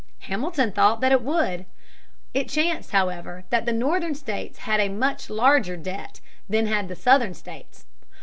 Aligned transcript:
Hamilton 0.21 0.71
thought 0.71 0.99
that 1.01 1.11
it 1.11 1.21
would. 1.21 1.67
It 2.33 2.49
chanced, 2.49 2.89
however, 2.91 3.43
that 3.51 3.67
the 3.67 3.71
Northern 3.71 4.15
states 4.15 4.57
had 4.57 4.91
much 4.91 5.29
larger 5.29 5.77
debts 5.77 6.21
than 6.49 6.65
had 6.65 6.87
the 6.87 6.95
Southern 6.95 7.35
states. 7.35 7.85